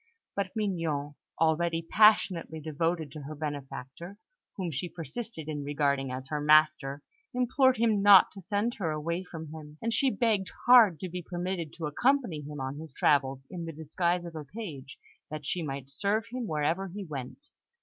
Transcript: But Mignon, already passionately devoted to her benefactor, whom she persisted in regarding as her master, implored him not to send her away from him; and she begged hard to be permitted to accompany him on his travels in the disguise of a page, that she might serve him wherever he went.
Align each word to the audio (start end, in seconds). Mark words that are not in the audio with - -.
But 0.35 0.49
Mignon, 0.55 1.13
already 1.39 1.83
passionately 1.83 2.59
devoted 2.59 3.11
to 3.11 3.21
her 3.21 3.35
benefactor, 3.35 4.17
whom 4.57 4.71
she 4.71 4.89
persisted 4.89 5.47
in 5.47 5.63
regarding 5.63 6.11
as 6.11 6.29
her 6.29 6.41
master, 6.41 7.03
implored 7.35 7.77
him 7.77 8.01
not 8.01 8.31
to 8.31 8.41
send 8.41 8.73
her 8.79 8.89
away 8.89 9.23
from 9.23 9.51
him; 9.51 9.77
and 9.79 9.93
she 9.93 10.09
begged 10.09 10.49
hard 10.65 10.99
to 11.01 11.07
be 11.09 11.21
permitted 11.21 11.71
to 11.73 11.85
accompany 11.85 12.41
him 12.41 12.59
on 12.59 12.79
his 12.79 12.93
travels 12.93 13.41
in 13.51 13.65
the 13.65 13.71
disguise 13.73 14.25
of 14.25 14.33
a 14.35 14.43
page, 14.43 14.97
that 15.29 15.45
she 15.45 15.61
might 15.61 15.91
serve 15.91 16.23
him 16.31 16.47
wherever 16.47 16.87
he 16.87 17.05
went. 17.05 17.49